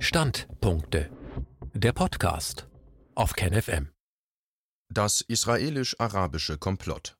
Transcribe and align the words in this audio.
Standpunkte. 0.00 1.10
Der 1.74 1.92
Podcast 1.92 2.68
auf 3.16 3.32
KenFM. 3.32 3.90
Das 4.88 5.22
israelisch-arabische 5.22 6.56
Komplott. 6.56 7.18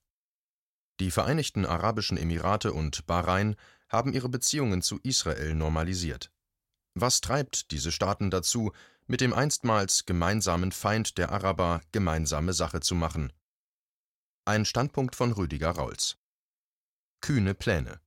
Die 1.01 1.11
Vereinigten 1.11 1.65
Arabischen 1.65 2.17
Emirate 2.17 2.71
und 2.71 3.05
Bahrain 3.05 3.57
haben 3.89 4.13
ihre 4.13 4.29
Beziehungen 4.29 4.81
zu 4.81 4.97
Israel 5.03 5.55
normalisiert. 5.55 6.31
Was 6.93 7.19
treibt 7.19 7.71
diese 7.71 7.91
Staaten 7.91 8.31
dazu, 8.31 8.71
mit 9.07 9.19
dem 9.19 9.33
einstmals 9.33 10.05
gemeinsamen 10.05 10.71
Feind 10.71 11.17
der 11.17 11.33
Araber 11.33 11.81
gemeinsame 11.91 12.53
Sache 12.53 12.79
zu 12.79 12.95
machen? 12.95 13.33
Ein 14.45 14.63
Standpunkt 14.63 15.17
von 15.17 15.33
Rüdiger 15.33 15.71
Rauls. 15.71 16.17
Kühne 17.19 17.55
Pläne. 17.55 17.99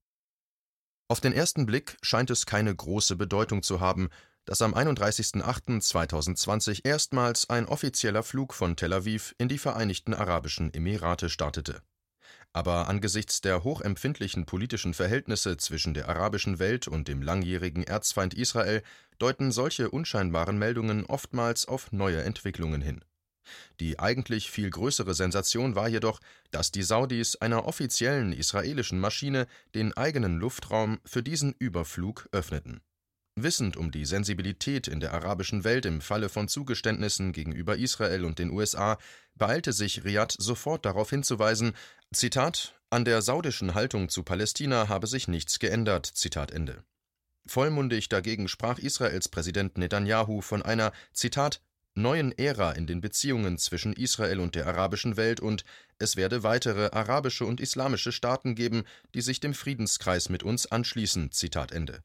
Auf 1.07 1.21
den 1.21 1.33
ersten 1.33 1.67
Blick 1.67 1.95
scheint 2.01 2.31
es 2.31 2.47
keine 2.47 2.75
große 2.75 3.15
Bedeutung 3.15 3.61
zu 3.61 3.79
haben, 3.79 4.09
dass 4.45 4.61
am 4.61 4.73
31.08.2020 4.73 6.85
erstmals 6.85 7.49
ein 7.49 7.65
offizieller 7.65 8.23
Flug 8.23 8.53
von 8.53 8.75
Tel 8.75 8.93
Aviv 8.93 9.33
in 9.37 9.47
die 9.47 9.57
Vereinigten 9.57 10.13
Arabischen 10.13 10.73
Emirate 10.73 11.29
startete. 11.29 11.81
Aber 12.51 12.87
angesichts 12.87 13.41
der 13.41 13.63
hochempfindlichen 13.63 14.45
politischen 14.45 14.93
Verhältnisse 14.93 15.57
zwischen 15.57 15.95
der 15.95 16.07
arabischen 16.07 16.59
Welt 16.59 16.87
und 16.87 17.07
dem 17.07 17.23
langjährigen 17.23 17.83
Erzfeind 17.83 18.35
Israel 18.35 18.83
deuten 19.17 19.51
solche 19.51 19.89
unscheinbaren 19.89 20.59
Meldungen 20.59 21.05
oftmals 21.05 21.67
auf 21.67 21.91
neue 21.91 22.23
Entwicklungen 22.23 22.81
hin. 22.81 23.03
Die 23.79 23.99
eigentlich 23.99 24.51
viel 24.51 24.69
größere 24.69 25.13
Sensation 25.13 25.75
war 25.75 25.89
jedoch, 25.89 26.19
dass 26.51 26.71
die 26.71 26.83
Saudis 26.83 27.35
einer 27.35 27.65
offiziellen 27.65 28.31
israelischen 28.31 28.99
Maschine 28.99 29.47
den 29.75 29.95
eigenen 29.97 30.37
Luftraum 30.37 30.99
für 31.05 31.23
diesen 31.23 31.53
Überflug 31.57 32.29
öffneten. 32.31 32.81
Wissend 33.35 33.77
um 33.77 33.89
die 33.91 34.05
Sensibilität 34.05 34.87
in 34.87 34.99
der 34.99 35.13
arabischen 35.13 35.63
Welt 35.63 35.87
im 35.87 36.01
Falle 36.01 36.29
von 36.29 36.47
Zugeständnissen 36.47 37.31
gegenüber 37.31 37.77
Israel 37.77 38.25
und 38.25 38.37
den 38.37 38.51
USA, 38.51 38.99
beeilte 39.33 39.73
sich 39.73 40.03
Riad 40.03 40.35
sofort 40.37 40.85
darauf 40.85 41.09
hinzuweisen, 41.09 41.73
Zitat, 42.13 42.75
an 42.91 43.05
der 43.05 43.23
saudischen 43.23 43.73
Haltung 43.73 44.07
zu 44.09 44.21
Palästina 44.21 44.87
habe 44.87 45.07
sich 45.07 45.27
nichts 45.27 45.57
geändert, 45.57 46.05
Zitat 46.05 46.51
Ende. 46.51 46.83
Vollmundig 47.47 48.07
dagegen 48.07 48.47
sprach 48.47 48.77
Israels 48.77 49.29
Präsident 49.29 49.79
Netanyahu 49.79 50.41
von 50.41 50.61
einer, 50.61 50.91
Zitat, 51.11 51.59
neuen 51.95 52.37
Ära 52.37 52.73
in 52.73 52.85
den 52.85 53.01
Beziehungen 53.01 53.57
zwischen 53.57 53.93
Israel 53.93 54.39
und 54.39 54.53
der 54.53 54.67
arabischen 54.67 55.17
Welt 55.17 55.39
und 55.39 55.65
es 55.97 56.15
werde 56.15 56.43
weitere 56.43 56.91
arabische 56.91 57.45
und 57.45 57.59
islamische 57.59 58.11
Staaten 58.11 58.53
geben, 58.53 58.83
die 59.15 59.21
sich 59.21 59.39
dem 59.39 59.55
Friedenskreis 59.55 60.29
mit 60.29 60.43
uns 60.43 60.67
anschließen. 60.67 61.31
Zitat 61.31 61.71
Ende. 61.71 62.03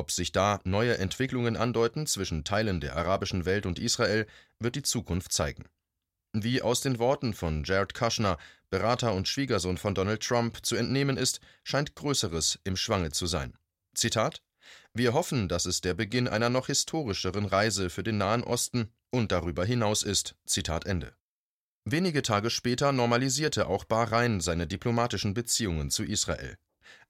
Ob 0.00 0.10
sich 0.10 0.32
da 0.32 0.60
neue 0.64 0.96
Entwicklungen 0.96 1.58
andeuten 1.58 2.06
zwischen 2.06 2.42
Teilen 2.42 2.80
der 2.80 2.96
arabischen 2.96 3.44
Welt 3.44 3.66
und 3.66 3.78
Israel, 3.78 4.26
wird 4.58 4.74
die 4.74 4.82
Zukunft 4.82 5.30
zeigen. 5.30 5.66
Wie 6.32 6.62
aus 6.62 6.80
den 6.80 6.98
Worten 6.98 7.34
von 7.34 7.64
Jared 7.64 7.92
Kushner, 7.92 8.38
Berater 8.70 9.12
und 9.12 9.28
Schwiegersohn 9.28 9.76
von 9.76 9.94
Donald 9.94 10.22
Trump, 10.22 10.64
zu 10.64 10.74
entnehmen 10.76 11.18
ist, 11.18 11.40
scheint 11.64 11.96
Größeres 11.96 12.58
im 12.64 12.78
Schwange 12.78 13.10
zu 13.10 13.26
sein. 13.26 13.58
Zitat 13.94 14.42
Wir 14.94 15.12
hoffen, 15.12 15.50
dass 15.50 15.66
es 15.66 15.82
der 15.82 15.92
Beginn 15.92 16.28
einer 16.28 16.48
noch 16.48 16.68
historischeren 16.68 17.44
Reise 17.44 17.90
für 17.90 18.02
den 18.02 18.16
Nahen 18.16 18.42
Osten 18.42 18.90
und 19.10 19.32
darüber 19.32 19.66
hinaus 19.66 20.02
ist. 20.02 20.34
Zitat 20.46 20.86
Ende. 20.86 21.14
Wenige 21.84 22.22
Tage 22.22 22.48
später 22.48 22.92
normalisierte 22.92 23.66
auch 23.66 23.84
Bahrain 23.84 24.40
seine 24.40 24.66
diplomatischen 24.66 25.34
Beziehungen 25.34 25.90
zu 25.90 26.04
Israel. 26.04 26.56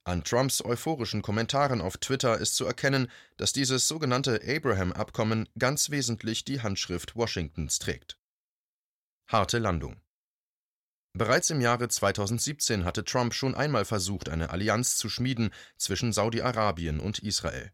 An 0.03 0.23
Trumps 0.23 0.65
euphorischen 0.65 1.21
Kommentaren 1.21 1.79
auf 1.79 1.97
Twitter 1.97 2.39
ist 2.39 2.55
zu 2.55 2.65
erkennen, 2.65 3.09
dass 3.37 3.53
dieses 3.53 3.87
sogenannte 3.87 4.41
Abraham-Abkommen 4.43 5.47
ganz 5.59 5.91
wesentlich 5.91 6.43
die 6.43 6.61
Handschrift 6.61 7.15
Washingtons 7.15 7.77
trägt. 7.77 8.17
Harte 9.27 9.59
Landung 9.59 10.01
Bereits 11.13 11.51
im 11.51 11.61
Jahre 11.61 11.87
2017 11.87 12.83
hatte 12.83 13.03
Trump 13.03 13.33
schon 13.33 13.53
einmal 13.53 13.85
versucht, 13.85 14.29
eine 14.29 14.49
Allianz 14.49 14.95
zu 14.95 15.07
schmieden 15.07 15.53
zwischen 15.77 16.13
Saudi-Arabien 16.13 16.99
und 16.99 17.19
Israel. 17.19 17.71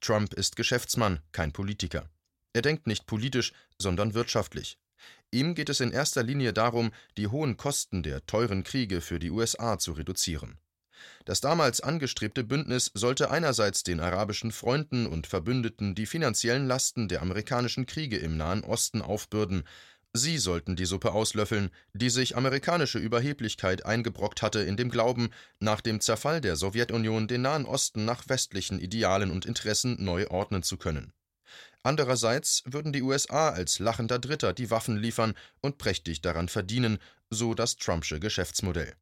Trump 0.00 0.34
ist 0.34 0.56
Geschäftsmann, 0.56 1.20
kein 1.32 1.52
Politiker. 1.52 2.10
Er 2.52 2.62
denkt 2.62 2.86
nicht 2.86 3.06
politisch, 3.06 3.52
sondern 3.78 4.12
wirtschaftlich. 4.12 4.78
Ihm 5.30 5.54
geht 5.54 5.70
es 5.70 5.80
in 5.80 5.90
erster 5.90 6.22
Linie 6.22 6.52
darum, 6.52 6.92
die 7.16 7.28
hohen 7.28 7.56
Kosten 7.56 8.02
der 8.02 8.26
teuren 8.26 8.62
Kriege 8.62 9.00
für 9.00 9.18
die 9.18 9.30
USA 9.30 9.78
zu 9.78 9.92
reduzieren. 9.92 10.58
Das 11.24 11.40
damals 11.40 11.80
angestrebte 11.80 12.44
Bündnis 12.44 12.90
sollte 12.94 13.30
einerseits 13.30 13.82
den 13.82 14.00
arabischen 14.00 14.52
Freunden 14.52 15.06
und 15.06 15.26
Verbündeten 15.26 15.94
die 15.94 16.06
finanziellen 16.06 16.66
Lasten 16.66 17.08
der 17.08 17.22
amerikanischen 17.22 17.86
Kriege 17.86 18.16
im 18.16 18.36
Nahen 18.36 18.64
Osten 18.64 19.02
aufbürden, 19.02 19.64
sie 20.12 20.38
sollten 20.38 20.76
die 20.76 20.84
Suppe 20.84 21.12
auslöffeln, 21.12 21.70
die 21.94 22.10
sich 22.10 22.36
amerikanische 22.36 22.98
Überheblichkeit 22.98 23.86
eingebrockt 23.86 24.42
hatte 24.42 24.60
in 24.60 24.76
dem 24.76 24.90
Glauben, 24.90 25.30
nach 25.58 25.80
dem 25.80 26.00
Zerfall 26.00 26.40
der 26.40 26.56
Sowjetunion 26.56 27.28
den 27.28 27.42
Nahen 27.42 27.64
Osten 27.64 28.04
nach 28.04 28.28
westlichen 28.28 28.78
Idealen 28.78 29.30
und 29.30 29.46
Interessen 29.46 29.96
neu 30.04 30.26
ordnen 30.28 30.62
zu 30.62 30.76
können. 30.76 31.12
Andererseits 31.82 32.62
würden 32.64 32.92
die 32.92 33.02
USA 33.02 33.48
als 33.48 33.78
lachender 33.78 34.18
Dritter 34.18 34.52
die 34.52 34.70
Waffen 34.70 34.96
liefern 34.96 35.34
und 35.60 35.78
prächtig 35.78 36.20
daran 36.20 36.48
verdienen, 36.48 36.98
so 37.28 37.54
das 37.54 37.76
Trumpsche 37.76 38.20
Geschäftsmodell. 38.20 38.94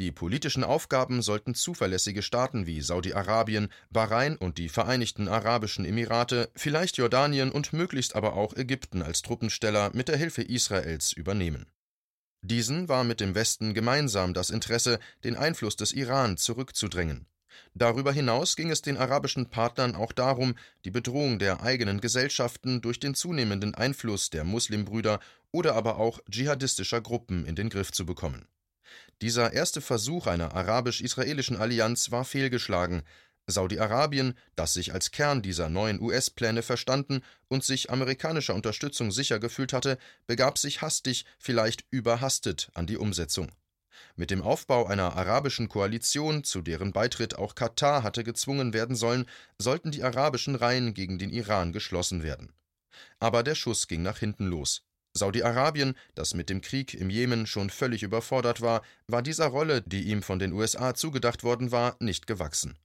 Die 0.00 0.10
politischen 0.10 0.64
Aufgaben 0.64 1.20
sollten 1.20 1.54
zuverlässige 1.54 2.22
Staaten 2.22 2.66
wie 2.66 2.80
Saudi-Arabien, 2.80 3.68
Bahrain 3.90 4.36
und 4.36 4.58
die 4.58 4.68
Vereinigten 4.68 5.28
Arabischen 5.28 5.84
Emirate, 5.84 6.50
vielleicht 6.54 6.96
Jordanien 6.96 7.52
und 7.52 7.72
möglichst 7.72 8.16
aber 8.16 8.34
auch 8.34 8.56
Ägypten 8.56 9.02
als 9.02 9.22
Truppensteller 9.22 9.90
mit 9.92 10.08
der 10.08 10.16
Hilfe 10.16 10.42
Israels 10.42 11.12
übernehmen. 11.12 11.66
Diesen 12.40 12.88
war 12.88 13.04
mit 13.04 13.20
dem 13.20 13.34
Westen 13.36 13.74
gemeinsam 13.74 14.34
das 14.34 14.50
Interesse, 14.50 14.98
den 15.22 15.36
Einfluss 15.36 15.76
des 15.76 15.92
Iran 15.92 16.36
zurückzudrängen. 16.36 17.26
Darüber 17.74 18.12
hinaus 18.12 18.56
ging 18.56 18.70
es 18.70 18.82
den 18.82 18.96
arabischen 18.96 19.48
Partnern 19.50 19.94
auch 19.94 20.12
darum, 20.12 20.56
die 20.84 20.90
Bedrohung 20.90 21.38
der 21.38 21.62
eigenen 21.62 22.00
Gesellschaften 22.00 22.80
durch 22.80 22.98
den 22.98 23.14
zunehmenden 23.14 23.74
Einfluss 23.74 24.30
der 24.30 24.44
Muslimbrüder 24.44 25.20
oder 25.52 25.74
aber 25.74 25.98
auch 25.98 26.18
dschihadistischer 26.30 27.00
Gruppen 27.00 27.46
in 27.46 27.54
den 27.54 27.68
Griff 27.68 27.92
zu 27.92 28.06
bekommen. 28.06 28.46
Dieser 29.22 29.52
erste 29.52 29.80
Versuch 29.80 30.26
einer 30.26 30.52
arabisch-israelischen 30.52 31.56
Allianz 31.56 32.10
war 32.10 32.24
fehlgeschlagen. 32.24 33.04
Saudi-Arabien, 33.46 34.34
das 34.56 34.72
sich 34.74 34.92
als 34.92 35.12
Kern 35.12 35.42
dieser 35.42 35.68
neuen 35.68 36.00
US-Pläne 36.00 36.62
verstanden 36.62 37.22
und 37.46 37.62
sich 37.62 37.90
amerikanischer 37.90 38.56
Unterstützung 38.56 39.12
sicher 39.12 39.38
gefühlt 39.38 39.72
hatte, 39.72 39.96
begab 40.26 40.58
sich 40.58 40.82
hastig, 40.82 41.24
vielleicht 41.38 41.84
überhastet 41.90 42.72
an 42.74 42.88
die 42.88 42.96
Umsetzung. 42.96 43.52
Mit 44.16 44.32
dem 44.32 44.42
Aufbau 44.42 44.86
einer 44.86 45.14
arabischen 45.14 45.68
Koalition, 45.68 46.42
zu 46.42 46.60
deren 46.60 46.92
Beitritt 46.92 47.36
auch 47.38 47.54
Katar 47.54 48.02
hatte 48.02 48.24
gezwungen 48.24 48.72
werden 48.72 48.96
sollen, 48.96 49.26
sollten 49.56 49.92
die 49.92 50.02
arabischen 50.02 50.56
Reihen 50.56 50.94
gegen 50.94 51.20
den 51.20 51.30
Iran 51.30 51.72
geschlossen 51.72 52.24
werden. 52.24 52.52
Aber 53.20 53.44
der 53.44 53.54
Schuss 53.54 53.86
ging 53.86 54.02
nach 54.02 54.18
hinten 54.18 54.46
los. 54.46 54.82
Saudi-Arabien, 55.14 55.94
das 56.14 56.34
mit 56.34 56.48
dem 56.48 56.60
Krieg 56.60 56.94
im 56.94 57.10
Jemen 57.10 57.46
schon 57.46 57.70
völlig 57.70 58.02
überfordert 58.02 58.60
war, 58.60 58.82
war 59.06 59.22
dieser 59.22 59.46
Rolle, 59.46 59.82
die 59.82 60.04
ihm 60.04 60.22
von 60.22 60.38
den 60.38 60.52
USA 60.52 60.94
zugedacht 60.94 61.44
worden 61.44 61.70
war, 61.70 61.96
nicht 62.00 62.26
gewachsen. 62.26 62.78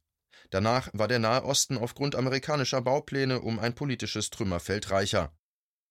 Danach 0.49 0.89
war 0.93 1.07
der 1.07 1.19
Nahe 1.19 1.43
Osten 1.43 1.77
aufgrund 1.77 2.15
amerikanischer 2.15 2.81
Baupläne 2.81 3.41
um 3.41 3.59
ein 3.59 3.75
politisches 3.75 4.29
Trümmerfeld 4.29 4.91
reicher. 4.91 5.33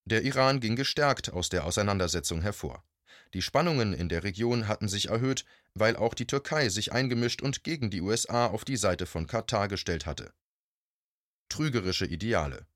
Der 0.04 0.22
Iran 0.22 0.60
ging 0.60 0.76
gestärkt 0.76 1.32
aus 1.32 1.48
der 1.48 1.64
Auseinandersetzung 1.64 2.42
hervor. 2.42 2.84
Die 3.34 3.42
Spannungen 3.42 3.92
in 3.92 4.08
der 4.08 4.22
Region 4.22 4.68
hatten 4.68 4.88
sich 4.88 5.08
erhöht, 5.08 5.44
weil 5.74 5.96
auch 5.96 6.14
die 6.14 6.26
Türkei 6.26 6.68
sich 6.68 6.92
eingemischt 6.92 7.42
und 7.42 7.64
gegen 7.64 7.90
die 7.90 8.00
USA 8.00 8.46
auf 8.46 8.64
die 8.64 8.76
Seite 8.76 9.06
von 9.06 9.26
Katar 9.26 9.68
gestellt 9.68 10.06
hatte. 10.06 10.32
Trügerische 11.48 12.06
Ideale 12.06 12.66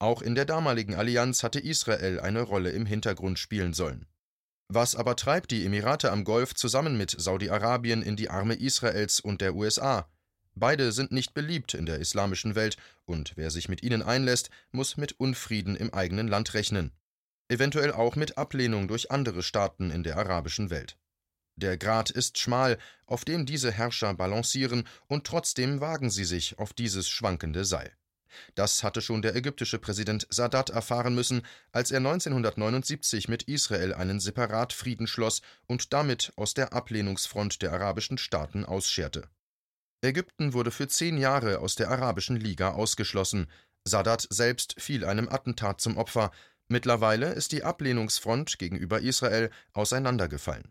Auch 0.00 0.22
in 0.22 0.34
der 0.34 0.46
damaligen 0.46 0.96
Allianz 0.96 1.44
hatte 1.44 1.60
Israel 1.60 2.18
eine 2.18 2.40
Rolle 2.40 2.70
im 2.70 2.86
Hintergrund 2.86 3.38
spielen 3.38 3.72
sollen. 3.72 4.06
Was 4.66 4.96
aber 4.96 5.14
treibt 5.14 5.52
die 5.52 5.64
Emirate 5.64 6.10
am 6.10 6.24
Golf 6.24 6.54
zusammen 6.54 6.98
mit 6.98 7.14
Saudi-Arabien 7.16 8.02
in 8.02 8.16
die 8.16 8.30
Arme 8.30 8.54
Israels 8.54 9.20
und 9.20 9.40
der 9.40 9.54
USA? 9.54 10.08
Beide 10.56 10.90
sind 10.90 11.12
nicht 11.12 11.34
beliebt 11.34 11.74
in 11.74 11.86
der 11.86 12.00
islamischen 12.00 12.56
Welt, 12.56 12.76
und 13.04 13.34
wer 13.36 13.52
sich 13.52 13.68
mit 13.68 13.84
ihnen 13.84 14.02
einlässt, 14.02 14.50
muss 14.72 14.96
mit 14.96 15.12
Unfrieden 15.20 15.76
im 15.76 15.94
eigenen 15.94 16.26
Land 16.26 16.54
rechnen 16.54 16.92
eventuell 17.50 17.92
auch 17.92 18.16
mit 18.16 18.38
Ablehnung 18.38 18.88
durch 18.88 19.10
andere 19.10 19.42
Staaten 19.42 19.90
in 19.90 20.04
der 20.04 20.16
arabischen 20.16 20.70
Welt. 20.70 20.96
Der 21.56 21.76
Grat 21.76 22.08
ist 22.08 22.38
schmal, 22.38 22.78
auf 23.06 23.24
dem 23.24 23.44
diese 23.44 23.72
Herrscher 23.72 24.14
balancieren, 24.14 24.86
und 25.08 25.26
trotzdem 25.26 25.80
wagen 25.80 26.10
sie 26.10 26.24
sich 26.24 26.58
auf 26.58 26.72
dieses 26.72 27.08
schwankende 27.08 27.64
Seil. 27.64 27.92
Das 28.54 28.82
hatte 28.82 29.00
schon 29.00 29.22
der 29.22 29.34
ägyptische 29.36 29.78
Präsident 29.78 30.26
Sadat 30.30 30.70
erfahren 30.70 31.14
müssen, 31.14 31.42
als 31.72 31.90
er 31.90 31.98
1979 31.98 33.28
mit 33.28 33.44
Israel 33.44 33.94
einen 33.94 34.20
Separatfrieden 34.20 35.06
schloss 35.06 35.42
und 35.66 35.92
damit 35.92 36.32
aus 36.36 36.54
der 36.54 36.72
Ablehnungsfront 36.72 37.62
der 37.62 37.72
arabischen 37.72 38.18
Staaten 38.18 38.64
ausscherte. 38.64 39.28
Ägypten 40.02 40.54
wurde 40.54 40.70
für 40.70 40.88
zehn 40.88 41.18
Jahre 41.18 41.58
aus 41.58 41.74
der 41.74 41.90
Arabischen 41.90 42.36
Liga 42.36 42.70
ausgeschlossen, 42.72 43.48
Sadat 43.84 44.26
selbst 44.30 44.80
fiel 44.80 45.04
einem 45.04 45.28
Attentat 45.28 45.80
zum 45.80 45.96
Opfer, 45.96 46.30
mittlerweile 46.68 47.32
ist 47.32 47.52
die 47.52 47.64
Ablehnungsfront 47.64 48.58
gegenüber 48.58 49.00
Israel 49.00 49.50
auseinandergefallen. 49.72 50.70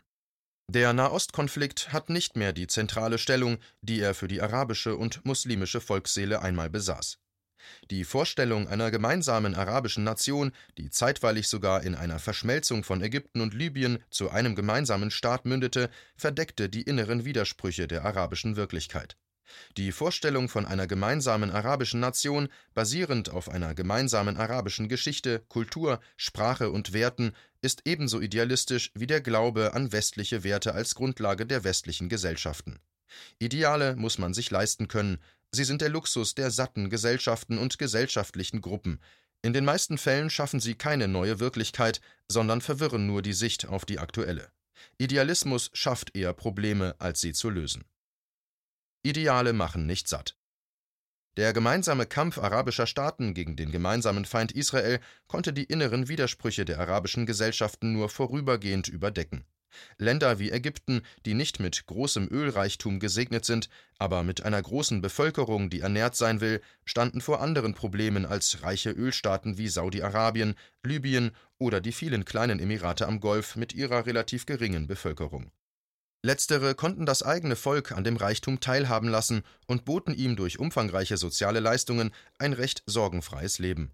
Der 0.70 0.92
Nahostkonflikt 0.92 1.92
hat 1.92 2.10
nicht 2.10 2.36
mehr 2.36 2.52
die 2.52 2.68
zentrale 2.68 3.18
Stellung, 3.18 3.58
die 3.80 4.00
er 4.00 4.14
für 4.14 4.28
die 4.28 4.40
arabische 4.40 4.96
und 4.96 5.24
muslimische 5.24 5.80
Volksseele 5.80 6.42
einmal 6.42 6.70
besaß. 6.70 7.18
Die 7.90 8.04
Vorstellung 8.04 8.68
einer 8.68 8.90
gemeinsamen 8.90 9.54
arabischen 9.54 10.04
Nation, 10.04 10.52
die 10.78 10.90
zeitweilig 10.90 11.48
sogar 11.48 11.82
in 11.82 11.94
einer 11.94 12.18
Verschmelzung 12.18 12.84
von 12.84 13.02
Ägypten 13.02 13.40
und 13.40 13.54
Libyen 13.54 13.98
zu 14.10 14.30
einem 14.30 14.54
gemeinsamen 14.54 15.10
Staat 15.10 15.44
mündete, 15.46 15.90
verdeckte 16.16 16.68
die 16.68 16.82
inneren 16.82 17.24
Widersprüche 17.24 17.88
der 17.88 18.04
arabischen 18.04 18.56
Wirklichkeit. 18.56 19.16
Die 19.76 19.92
Vorstellung 19.92 20.48
von 20.48 20.66
einer 20.66 20.86
gemeinsamen 20.86 21.50
arabischen 21.50 22.00
Nation, 22.00 22.48
basierend 22.74 23.30
auf 23.30 23.48
einer 23.48 23.74
gemeinsamen 23.74 24.36
arabischen 24.36 24.88
Geschichte, 24.88 25.42
Kultur, 25.48 26.00
Sprache 26.16 26.70
und 26.70 26.92
Werten, 26.92 27.32
ist 27.62 27.82
ebenso 27.84 28.20
idealistisch 28.20 28.90
wie 28.94 29.06
der 29.06 29.20
Glaube 29.20 29.74
an 29.74 29.92
westliche 29.92 30.44
Werte 30.44 30.74
als 30.74 30.94
Grundlage 30.94 31.46
der 31.46 31.64
westlichen 31.64 32.08
Gesellschaften. 32.08 32.78
Ideale 33.38 33.96
muss 33.96 34.18
man 34.18 34.34
sich 34.34 34.50
leisten 34.50 34.88
können, 34.88 35.18
sie 35.52 35.64
sind 35.64 35.80
der 35.80 35.88
Luxus 35.88 36.34
der 36.34 36.50
satten 36.50 36.90
Gesellschaften 36.90 37.58
und 37.58 37.78
gesellschaftlichen 37.78 38.60
Gruppen. 38.60 39.00
In 39.42 39.52
den 39.52 39.64
meisten 39.64 39.98
Fällen 39.98 40.30
schaffen 40.30 40.60
sie 40.60 40.74
keine 40.74 41.08
neue 41.08 41.40
Wirklichkeit, 41.40 42.00
sondern 42.28 42.60
verwirren 42.60 43.06
nur 43.06 43.22
die 43.22 43.32
Sicht 43.32 43.66
auf 43.66 43.84
die 43.84 43.98
aktuelle. 43.98 44.50
Idealismus 44.98 45.70
schafft 45.72 46.16
eher 46.16 46.32
Probleme, 46.32 46.94
als 46.98 47.20
sie 47.20 47.32
zu 47.32 47.50
lösen. 47.50 47.84
Ideale 49.02 49.52
machen 49.52 49.86
nicht 49.86 50.08
satt. 50.08 50.36
Der 51.36 51.52
gemeinsame 51.52 52.06
Kampf 52.06 52.38
arabischer 52.38 52.86
Staaten 52.86 53.34
gegen 53.34 53.56
den 53.56 53.70
gemeinsamen 53.70 54.24
Feind 54.24 54.52
Israel 54.52 55.00
konnte 55.26 55.52
die 55.52 55.64
inneren 55.64 56.08
Widersprüche 56.08 56.64
der 56.64 56.80
arabischen 56.80 57.24
Gesellschaften 57.24 57.92
nur 57.92 58.08
vorübergehend 58.08 58.88
überdecken. 58.88 59.46
Länder 59.98 60.38
wie 60.38 60.50
Ägypten, 60.50 61.02
die 61.26 61.34
nicht 61.34 61.60
mit 61.60 61.86
großem 61.86 62.28
Ölreichtum 62.30 63.00
gesegnet 63.00 63.44
sind, 63.44 63.68
aber 63.98 64.22
mit 64.22 64.42
einer 64.42 64.60
großen 64.60 65.00
Bevölkerung, 65.00 65.70
die 65.70 65.80
ernährt 65.80 66.16
sein 66.16 66.40
will, 66.40 66.60
standen 66.84 67.20
vor 67.20 67.40
anderen 67.40 67.74
Problemen 67.74 68.26
als 68.26 68.62
reiche 68.62 68.90
Ölstaaten 68.90 69.58
wie 69.58 69.68
Saudi-Arabien, 69.68 70.54
Libyen 70.82 71.32
oder 71.58 71.80
die 71.80 71.92
vielen 71.92 72.24
kleinen 72.24 72.58
Emirate 72.58 73.06
am 73.06 73.20
Golf 73.20 73.56
mit 73.56 73.74
ihrer 73.74 74.06
relativ 74.06 74.46
geringen 74.46 74.86
Bevölkerung. 74.86 75.50
Letztere 76.22 76.74
konnten 76.74 77.06
das 77.06 77.22
eigene 77.22 77.56
Volk 77.56 77.92
an 77.92 78.04
dem 78.04 78.16
Reichtum 78.16 78.60
teilhaben 78.60 79.08
lassen 79.08 79.42
und 79.66 79.86
boten 79.86 80.12
ihm 80.14 80.36
durch 80.36 80.58
umfangreiche 80.58 81.16
soziale 81.16 81.60
Leistungen 81.60 82.10
ein 82.38 82.52
recht 82.52 82.82
sorgenfreies 82.84 83.58
Leben. 83.58 83.90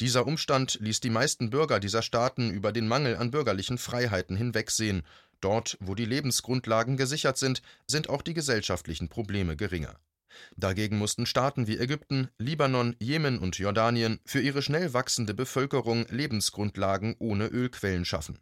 Dieser 0.00 0.26
Umstand 0.26 0.78
ließ 0.80 1.00
die 1.00 1.10
meisten 1.10 1.50
Bürger 1.50 1.80
dieser 1.80 2.02
Staaten 2.02 2.50
über 2.50 2.72
den 2.72 2.88
Mangel 2.88 3.16
an 3.16 3.30
bürgerlichen 3.30 3.78
Freiheiten 3.78 4.36
hinwegsehen. 4.36 5.02
Dort, 5.40 5.76
wo 5.80 5.94
die 5.94 6.04
Lebensgrundlagen 6.04 6.96
gesichert 6.96 7.38
sind, 7.38 7.62
sind 7.86 8.08
auch 8.08 8.22
die 8.22 8.34
gesellschaftlichen 8.34 9.08
Probleme 9.08 9.56
geringer. 9.56 9.98
Dagegen 10.56 10.98
mussten 10.98 11.26
Staaten 11.26 11.66
wie 11.66 11.78
Ägypten, 11.78 12.28
Libanon, 12.38 12.96
Jemen 12.98 13.38
und 13.38 13.58
Jordanien 13.58 14.20
für 14.24 14.40
ihre 14.40 14.62
schnell 14.62 14.92
wachsende 14.92 15.34
Bevölkerung 15.34 16.06
Lebensgrundlagen 16.08 17.14
ohne 17.18 17.46
Ölquellen 17.46 18.04
schaffen. 18.04 18.38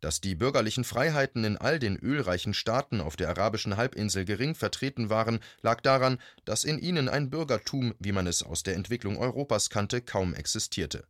Dass 0.00 0.20
die 0.20 0.34
bürgerlichen 0.34 0.84
Freiheiten 0.84 1.44
in 1.44 1.56
all 1.56 1.78
den 1.78 1.96
ölreichen 1.96 2.54
Staaten 2.54 3.00
auf 3.00 3.16
der 3.16 3.28
arabischen 3.28 3.76
Halbinsel 3.76 4.24
gering 4.24 4.54
vertreten 4.54 5.10
waren, 5.10 5.40
lag 5.62 5.80
daran, 5.80 6.18
dass 6.44 6.64
in 6.64 6.78
ihnen 6.78 7.08
ein 7.08 7.30
Bürgertum, 7.30 7.94
wie 7.98 8.12
man 8.12 8.26
es 8.26 8.42
aus 8.42 8.62
der 8.62 8.74
Entwicklung 8.74 9.18
Europas 9.18 9.70
kannte, 9.70 10.00
kaum 10.00 10.34
existierte. 10.34 11.04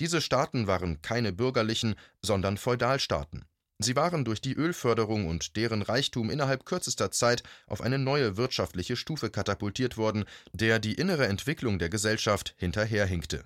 Diese 0.00 0.20
Staaten 0.20 0.66
waren 0.66 1.00
keine 1.02 1.32
bürgerlichen, 1.32 1.94
sondern 2.20 2.58
Feudalstaaten. 2.58 3.44
Sie 3.78 3.96
waren 3.96 4.24
durch 4.24 4.40
die 4.40 4.54
Ölförderung 4.54 5.26
und 5.26 5.56
deren 5.56 5.82
Reichtum 5.82 6.30
innerhalb 6.30 6.64
kürzester 6.64 7.10
Zeit 7.10 7.42
auf 7.66 7.80
eine 7.80 7.98
neue 7.98 8.36
wirtschaftliche 8.36 8.96
Stufe 8.96 9.30
katapultiert 9.30 9.96
worden, 9.96 10.24
der 10.52 10.78
die 10.78 10.94
innere 10.94 11.26
Entwicklung 11.26 11.78
der 11.78 11.88
Gesellschaft 11.88 12.54
hinterherhinkte 12.58 13.44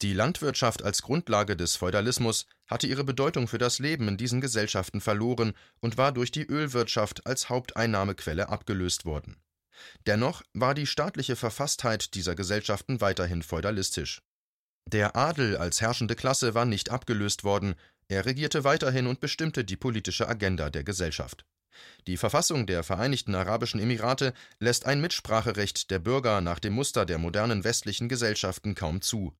die 0.00 0.12
Landwirtschaft 0.12 0.84
als 0.84 1.02
Grundlage 1.02 1.56
des 1.56 1.74
Feudalismus 1.74 2.46
hatte 2.68 2.86
ihre 2.86 3.02
Bedeutung 3.02 3.48
für 3.48 3.58
das 3.58 3.80
Leben 3.80 4.06
in 4.06 4.16
diesen 4.16 4.40
Gesellschaften 4.40 5.00
verloren 5.00 5.54
und 5.80 5.98
war 5.98 6.12
durch 6.12 6.30
die 6.30 6.46
Ölwirtschaft 6.46 7.26
als 7.26 7.48
Haupteinnahmequelle 7.48 8.48
abgelöst 8.48 9.04
worden. 9.04 9.36
Dennoch 10.06 10.42
war 10.54 10.74
die 10.74 10.86
staatliche 10.86 11.34
Verfasstheit 11.34 12.14
dieser 12.14 12.36
Gesellschaften 12.36 13.00
weiterhin 13.00 13.42
feudalistisch. 13.42 14.22
Der 14.86 15.16
Adel 15.16 15.56
als 15.56 15.80
herrschende 15.80 16.14
Klasse 16.14 16.54
war 16.54 16.64
nicht 16.64 16.90
abgelöst 16.90 17.44
worden, 17.44 17.74
er 18.06 18.24
regierte 18.24 18.64
weiterhin 18.64 19.06
und 19.06 19.20
bestimmte 19.20 19.64
die 19.64 19.76
politische 19.76 20.28
Agenda 20.28 20.70
der 20.70 20.84
Gesellschaft. 20.84 21.44
Die 22.06 22.16
Verfassung 22.16 22.66
der 22.66 22.82
Vereinigten 22.82 23.34
Arabischen 23.34 23.80
Emirate 23.80 24.32
lässt 24.60 24.86
ein 24.86 25.00
Mitspracherecht 25.00 25.90
der 25.90 25.98
Bürger 25.98 26.40
nach 26.40 26.58
dem 26.58 26.72
Muster 26.72 27.04
der 27.04 27.18
modernen 27.18 27.64
westlichen 27.64 28.08
Gesellschaften 28.08 28.74
kaum 28.74 29.02
zu. 29.02 29.36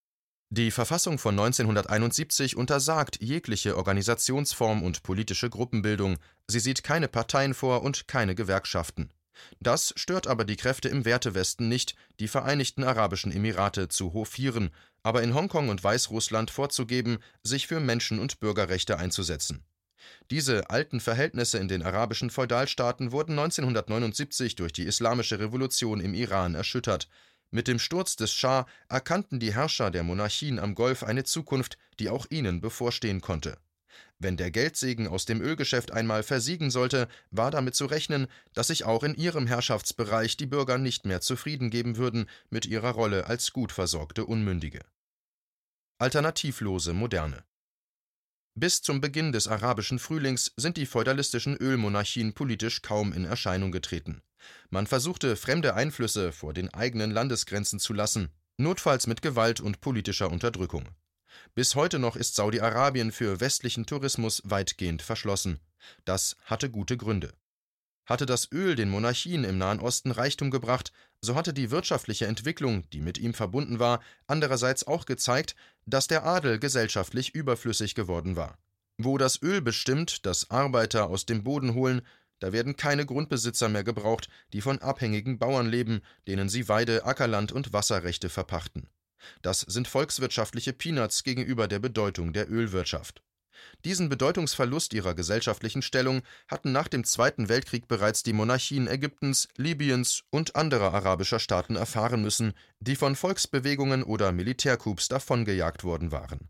Die 0.51 0.71
Verfassung 0.71 1.19
von 1.19 1.39
1971 1.39 2.57
untersagt 2.57 3.21
jegliche 3.21 3.77
Organisationsform 3.77 4.83
und 4.83 5.03
politische 5.03 5.51
Gruppenbildung, 5.51 6.17
sie 6.47 6.61
sieht 6.61 6.83
keine 6.83 7.07
Parteien 7.07 7.53
vor 7.53 7.83
und 7.83 8.09
keine 8.09 8.35
Gewerkschaften. 8.35 9.11
Das 9.61 9.93
stört 9.97 10.27
aber 10.27 10.47
die 10.47 10.57
Kräfte 10.57 10.89
im 10.89 11.05
Wertewesten 11.05 11.69
nicht, 11.69 11.97
die 12.19 12.29
Vereinigten 12.29 12.83
Arabischen 12.83 13.31
Emirate 13.31 13.89
zu 13.89 14.15
hofieren, 14.15 14.71
aber 15.03 15.23
in 15.23 15.35
Hongkong 15.35 15.69
und 15.69 15.85
Weißrussland 15.85 16.51
vorzugeben, 16.51 17.19
sich 17.43 17.67
für 17.67 17.79
Menschen- 17.79 18.19
und 18.19 18.41
Bürgerrechte 18.41 18.99
einzusetzen. 18.99 19.65
Diese 20.31 20.71
alten 20.71 21.01
Verhältnisse 21.01 21.59
in 21.59 21.69
den 21.69 21.83
arabischen 21.83 22.31
Feudalstaaten 22.31 23.13
wurden 23.13 23.39
1979 23.39 24.55
durch 24.55 24.73
die 24.73 24.85
Islamische 24.85 25.39
Revolution 25.39 26.01
im 26.01 26.15
Iran 26.15 26.55
erschüttert, 26.55 27.09
mit 27.51 27.69
dem 27.69 27.79
Sturz 27.79 28.17
des 28.17 28.33
Schah 28.33 28.67
erkannten 28.89 29.41
die 29.41 29.55
Herrscher 29.55 29.91
der 29.91 30.03
Monarchien 30.03 30.59
am 30.59 30.75
Golf 30.75 31.03
eine 31.03 31.25
Zukunft, 31.25 31.79
die 31.99 32.11
auch 32.11 32.27
ihnen 32.31 32.61
bevorstehen 32.61 33.21
konnte. 33.21 33.59
Wenn 34.19 34.37
der 34.37 34.51
Geldsegen 34.51 35.07
aus 35.07 35.25
dem 35.25 35.41
Ölgeschäft 35.41 35.93
einmal 35.93 36.23
versiegen 36.23 36.71
sollte, 36.71 37.09
war 37.31 37.51
damit 37.51 37.75
zu 37.75 37.87
rechnen, 37.87 38.27
dass 38.53 38.67
sich 38.67 38.85
auch 38.85 39.03
in 39.03 39.15
ihrem 39.15 39.47
Herrschaftsbereich 39.47 40.37
die 40.37 40.47
Bürger 40.47 40.77
nicht 40.79 41.07
mehr 41.07 41.21
zufrieden 41.21 41.71
geben 41.71 41.97
würden 41.97 42.29
mit 42.51 42.67
ihrer 42.67 42.91
Rolle 42.91 43.27
als 43.27 43.53
gut 43.53 43.73
versorgte 43.73 44.25
Unmündige. 44.27 44.81
Alternativlose 45.99 46.93
Moderne 46.93 47.45
bis 48.61 48.83
zum 48.83 49.01
Beginn 49.01 49.33
des 49.33 49.47
arabischen 49.47 49.99
Frühlings 49.99 50.53
sind 50.57 50.77
die 50.77 50.87
feudalistischen 50.87 51.57
Ölmonarchien 51.57 52.33
politisch 52.33 52.83
kaum 52.83 53.13
in 53.13 53.25
Erscheinung 53.25 53.73
getreten. 53.73 54.23
Man 54.71 54.87
versuchte, 54.87 55.37
fremde 55.37 55.75
Einflüsse 55.75 56.33
vor 56.33 56.55
den 56.55 56.73
eigenen 56.73 57.11
Landesgrenzen 57.11 57.79
zu 57.79 57.93
lassen, 57.93 58.31
notfalls 58.57 59.07
mit 59.07 59.23
Gewalt 59.23 59.61
und 59.61 59.81
politischer 59.81 60.31
Unterdrückung. 60.31 60.89
Bis 61.55 61.75
heute 61.75 61.99
noch 61.99 62.17
ist 62.17 62.35
Saudi-Arabien 62.35 63.13
für 63.13 63.41
westlichen 63.41 63.87
Tourismus 63.87 64.43
weitgehend 64.45 65.03
verschlossen. 65.03 65.61
Das 66.05 66.37
hatte 66.45 66.71
gute 66.71 66.97
Gründe. 66.97 67.33
Hatte 68.09 68.25
das 68.25 68.51
Öl 68.53 68.75
den 68.75 68.89
Monarchien 68.89 69.45
im 69.45 69.59
Nahen 69.59 69.81
Osten 69.81 70.11
Reichtum 70.13 70.51
gebracht, 70.51 70.93
so 71.21 71.35
hatte 71.35 71.53
die 71.53 71.71
wirtschaftliche 71.71 72.27
Entwicklung, 72.27 72.89
die 72.89 73.03
mit 73.03 73.19
ihm 73.19 73.35
verbunden 73.35 73.81
war, 73.81 74.01
andererseits 74.27 74.87
auch 74.87 75.05
gezeigt, 75.05 75.55
dass 75.85 76.07
der 76.07 76.25
Adel 76.25 76.59
gesellschaftlich 76.59 77.35
überflüssig 77.35 77.95
geworden 77.95 78.35
war. 78.35 78.57
Wo 78.97 79.19
das 79.19 79.43
Öl 79.43 79.61
bestimmt, 79.61 80.25
das 80.25 80.51
Arbeiter 80.51 81.11
aus 81.11 81.27
dem 81.27 81.45
Boden 81.45 81.75
holen, 81.75 82.01
da 82.39 82.51
werden 82.51 82.77
keine 82.77 83.05
Grundbesitzer 83.05 83.69
mehr 83.69 83.85
gebraucht, 83.85 84.31
die 84.55 84.63
von 84.63 84.79
abhängigen 84.79 85.39
Bauern 85.39 85.69
leben, 85.69 86.01
denen 86.27 86.49
sie 86.49 86.67
Weide, 86.67 87.05
Ackerland 87.05 87.53
und 87.53 87.75
Wasserrechte 87.75 88.31
verpachten. 88.31 88.89
Das 89.43 89.61
sind 89.61 89.87
volkswirtschaftliche 89.87 90.73
Peanuts 90.73 91.25
gegenüber 91.25 91.69
der 91.69 91.79
Bedeutung 91.79 92.33
der 92.33 92.51
Ölwirtschaft. 92.51 93.23
Diesen 93.85 94.09
Bedeutungsverlust 94.09 94.95
ihrer 94.95 95.15
gesellschaftlichen 95.15 95.83
Stellung 95.83 96.23
hatten 96.49 96.73
nach 96.73 96.89
dem 96.89 97.05
Zweiten 97.05 97.49
Weltkrieg 97.49 97.89
bereits 97.89 98.23
die 98.23 98.33
Monarchien 98.33 98.89
Ägyptens, 98.89 99.49
Libyens 99.57 100.25
und 100.31 100.57
anderer 100.57 100.95
arabischer 100.95 101.39
Staaten 101.39 101.77
erfahren 101.77 102.23
müssen, 102.23 102.55
die 102.81 102.97
von 102.97 103.17
Volksbewegungen 103.17 104.03
oder 104.03 104.33
Militärcoups 104.33 105.09
davongejagt 105.09 105.85
worden 105.85 106.13
waren. 106.13 106.49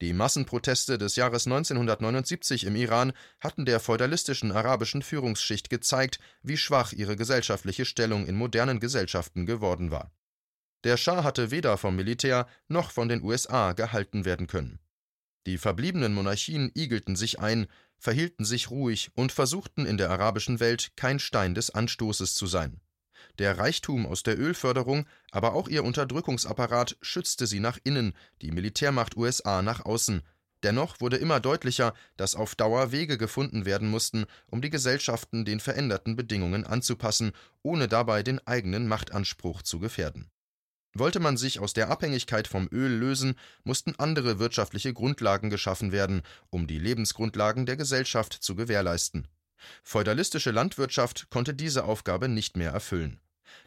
Die 0.00 0.12
Massenproteste 0.12 0.98
des 0.98 1.16
Jahres 1.16 1.46
1979 1.46 2.64
im 2.64 2.76
Iran 2.76 3.12
hatten 3.40 3.64
der 3.64 3.80
feudalistischen 3.80 4.52
arabischen 4.52 5.02
Führungsschicht 5.02 5.70
gezeigt, 5.70 6.18
wie 6.42 6.56
schwach 6.56 6.92
ihre 6.92 7.16
gesellschaftliche 7.16 7.84
Stellung 7.84 8.26
in 8.26 8.34
modernen 8.34 8.80
Gesellschaften 8.80 9.46
geworden 9.46 9.90
war. 9.90 10.12
Der 10.84 10.96
Schah 10.96 11.24
hatte 11.24 11.50
weder 11.50 11.76
vom 11.76 11.96
Militär 11.96 12.46
noch 12.68 12.90
von 12.90 13.08
den 13.08 13.22
USA 13.22 13.72
gehalten 13.72 14.24
werden 14.24 14.46
können. 14.46 14.78
Die 15.48 15.56
verbliebenen 15.56 16.12
Monarchien 16.12 16.70
igelten 16.74 17.16
sich 17.16 17.40
ein, 17.40 17.68
verhielten 17.96 18.44
sich 18.44 18.70
ruhig 18.70 19.10
und 19.14 19.32
versuchten 19.32 19.86
in 19.86 19.96
der 19.96 20.10
arabischen 20.10 20.60
Welt 20.60 20.92
kein 20.94 21.18
Stein 21.18 21.54
des 21.54 21.70
Anstoßes 21.70 22.34
zu 22.34 22.46
sein. 22.46 22.82
Der 23.38 23.56
Reichtum 23.56 24.04
aus 24.04 24.22
der 24.22 24.38
Ölförderung, 24.38 25.06
aber 25.30 25.54
auch 25.54 25.66
ihr 25.68 25.84
Unterdrückungsapparat 25.84 26.98
schützte 27.00 27.46
sie 27.46 27.60
nach 27.60 27.78
innen, 27.82 28.12
die 28.42 28.50
Militärmacht 28.50 29.16
USA 29.16 29.62
nach 29.62 29.86
außen. 29.86 30.20
Dennoch 30.64 31.00
wurde 31.00 31.16
immer 31.16 31.40
deutlicher, 31.40 31.94
dass 32.18 32.34
auf 32.34 32.54
Dauer 32.54 32.92
Wege 32.92 33.16
gefunden 33.16 33.64
werden 33.64 33.88
mussten, 33.88 34.26
um 34.48 34.60
die 34.60 34.68
Gesellschaften 34.68 35.46
den 35.46 35.60
veränderten 35.60 36.14
Bedingungen 36.14 36.66
anzupassen, 36.66 37.32
ohne 37.62 37.88
dabei 37.88 38.22
den 38.22 38.46
eigenen 38.46 38.86
Machtanspruch 38.86 39.62
zu 39.62 39.78
gefährden. 39.78 40.30
Wollte 40.94 41.20
man 41.20 41.36
sich 41.36 41.60
aus 41.60 41.74
der 41.74 41.90
Abhängigkeit 41.90 42.48
vom 42.48 42.68
Öl 42.72 42.90
lösen, 42.90 43.34
mussten 43.62 43.94
andere 43.98 44.38
wirtschaftliche 44.38 44.92
Grundlagen 44.92 45.50
geschaffen 45.50 45.92
werden, 45.92 46.22
um 46.50 46.66
die 46.66 46.78
Lebensgrundlagen 46.78 47.66
der 47.66 47.76
Gesellschaft 47.76 48.32
zu 48.32 48.56
gewährleisten. 48.56 49.28
Feudalistische 49.82 50.50
Landwirtschaft 50.50 51.28
konnte 51.30 51.54
diese 51.54 51.84
Aufgabe 51.84 52.28
nicht 52.28 52.56
mehr 52.56 52.70
erfüllen. 52.70 53.20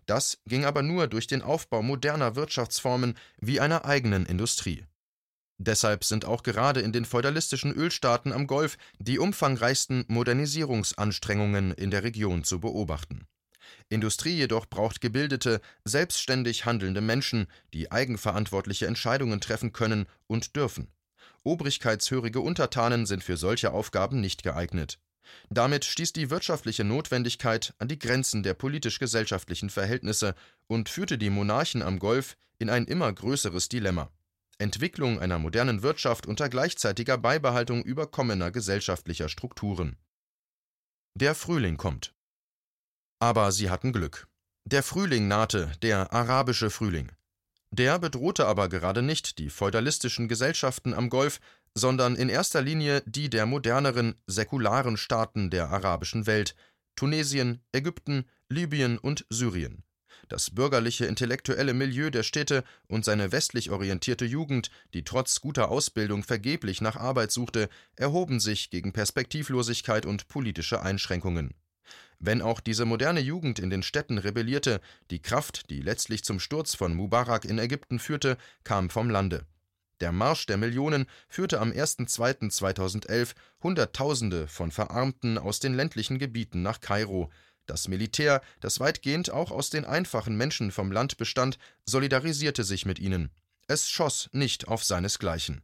Das 0.06 0.40
ging 0.46 0.66
aber 0.66 0.82
nur 0.82 1.08
durch 1.08 1.28
den 1.28 1.42
Aufbau 1.42 1.82
moderner 1.82 2.36
Wirtschaftsformen 2.36 3.18
wie 3.40 3.60
einer 3.60 3.86
eigenen 3.86 4.26
Industrie. 4.26 4.86
Deshalb 5.58 6.04
sind 6.04 6.26
auch 6.26 6.42
gerade 6.42 6.82
in 6.82 6.92
den 6.92 7.06
feudalistischen 7.06 7.72
Ölstaaten 7.72 8.34
am 8.34 8.48
Golf 8.48 8.78
die 8.98 9.20
umfangreichsten 9.20 10.06
Modernisierungsanstrengungen 10.08 11.72
in 11.74 11.92
der 11.92 12.04
Region 12.04 12.44
zu 12.44 12.60
beobachten. 12.60 13.28
Industrie 13.90 14.36
jedoch 14.36 14.66
braucht 14.66 15.02
gebildete, 15.02 15.62
selbstständig 15.86 16.66
handelnde 16.66 17.02
Menschen, 17.02 17.48
die 17.74 17.92
eigenverantwortliche 17.92 18.88
Entscheidungen 18.88 19.42
treffen 19.42 19.74
können 19.74 20.06
und 20.28 20.56
dürfen. 20.56 20.88
Obrigkeitshörige 21.44 22.40
Untertanen 22.40 23.06
sind 23.06 23.24
für 23.24 23.38
solche 23.38 23.72
Aufgaben 23.72 24.22
nicht 24.22 24.44
geeignet. 24.44 25.00
Damit 25.50 25.86
stieß 25.86 26.14
die 26.14 26.30
wirtschaftliche 26.30 26.84
Notwendigkeit 26.84 27.74
an 27.80 27.88
die 27.88 28.00
Grenzen 28.00 28.44
der 28.44 28.54
politisch-gesellschaftlichen 28.54 29.70
Verhältnisse 29.70 30.36
und 30.68 30.90
führte 30.90 31.18
die 31.18 31.30
Monarchen 31.30 31.82
am 31.82 32.00
Golf 32.00 32.38
in 32.60 32.70
ein 32.70 32.86
immer 32.86 33.12
größeres 33.12 33.70
Dilemma. 33.70 34.12
Entwicklung 34.58 35.20
einer 35.20 35.40
modernen 35.40 35.82
Wirtschaft 35.82 36.28
unter 36.28 36.48
gleichzeitiger 36.48 37.18
Beibehaltung 37.18 37.84
überkommener 37.84 38.52
gesellschaftlicher 38.52 39.28
Strukturen. 39.28 39.98
Der 41.16 41.34
Frühling 41.34 41.78
kommt. 41.78 42.14
Aber 43.22 43.52
sie 43.52 43.70
hatten 43.70 43.94
Glück. 43.94 44.28
Der 44.66 44.82
Frühling 44.82 45.28
nahte, 45.28 45.72
der 45.84 46.12
arabische 46.12 46.72
Frühling. 46.72 47.12
Der 47.70 48.00
bedrohte 48.00 48.48
aber 48.48 48.68
gerade 48.68 49.04
nicht 49.04 49.38
die 49.38 49.52
feudalistischen 49.52 50.28
Gesellschaften 50.28 50.96
am 50.96 51.12
Golf, 51.12 51.40
sondern 51.76 52.16
in 52.16 52.30
erster 52.30 52.64
Linie 52.64 53.04
die 53.06 53.30
der 53.30 53.46
moderneren, 53.46 54.16
säkularen 54.26 54.98
Staaten 54.98 55.52
der 55.52 55.70
arabischen 55.70 56.26
Welt 56.26 56.56
Tunesien, 56.96 57.62
Ägypten, 57.72 58.26
Libyen 58.50 58.98
und 58.98 59.28
Syrien. 59.30 59.84
Das 60.28 60.50
bürgerliche 60.50 61.06
intellektuelle 61.06 61.76
Milieu 61.76 62.10
der 62.10 62.24
Städte 62.24 62.64
und 62.88 63.06
seine 63.06 63.32
westlich 63.32 63.70
orientierte 63.70 64.26
Jugend, 64.26 64.72
die 64.96 65.04
trotz 65.04 65.42
guter 65.42 65.70
Ausbildung 65.70 66.24
vergeblich 66.24 66.82
nach 66.82 66.96
Arbeit 66.96 67.32
suchte, 67.32 67.70
erhoben 67.96 68.40
sich 68.40 68.72
gegen 68.72 68.94
Perspektivlosigkeit 68.94 70.08
und 70.08 70.28
politische 70.28 70.82
Einschränkungen. 70.82 71.54
Wenn 72.24 72.44
auch 72.44 72.60
diese 72.60 72.86
moderne 72.86 73.20
Jugend 73.20 73.58
in 73.58 73.72
den 73.72 73.82
Städten 73.82 74.20
rebellierte, 74.20 74.80
die 75.10 75.24
Kraft, 75.24 75.72
die 75.72 75.82
letztlich 75.82 76.24
zum 76.24 76.40
Sturz 76.40 76.76
von 76.76 76.94
Mubarak 76.94 77.46
in 77.46 77.58
Ägypten 77.58 77.98
führte, 77.98 78.38
kam 78.64 78.92
vom 78.92 79.10
Lande. 79.10 79.48
Der 80.02 80.12
Marsch 80.12 80.46
der 80.46 80.58
Millionen 80.58 81.08
führte 81.28 81.60
am 81.60 81.72
1.2.2011 81.72 83.34
Hunderttausende 83.64 84.48
von 84.48 84.70
Verarmten 84.70 85.40
aus 85.40 85.60
den 85.60 85.74
ländlichen 85.74 86.20
Gebieten 86.20 86.62
nach 86.62 86.80
Kairo. 86.80 87.32
Das 87.66 87.88
Militär, 87.88 88.42
das 88.60 88.80
weitgehend 88.80 89.32
auch 89.32 89.50
aus 89.50 89.72
den 89.72 89.84
einfachen 89.84 90.38
Menschen 90.38 90.72
vom 90.72 90.92
Land 90.92 91.18
bestand, 91.18 91.58
solidarisierte 91.86 92.64
sich 92.64 92.86
mit 92.86 93.00
ihnen. 93.00 93.32
Es 93.68 93.90
schoss 93.90 94.30
nicht 94.32 94.68
auf 94.68 94.84
seinesgleichen. 94.84 95.64